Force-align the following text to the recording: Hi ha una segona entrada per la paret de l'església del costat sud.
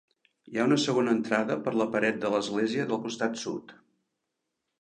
Hi 0.51 0.59
ha 0.59 0.63
una 0.69 0.77
segona 0.83 1.13
entrada 1.17 1.57
per 1.67 1.75
la 1.81 1.87
paret 1.97 2.19
de 2.25 2.33
l'església 2.37 2.89
del 2.93 3.03
costat 3.07 3.41
sud. 3.47 3.79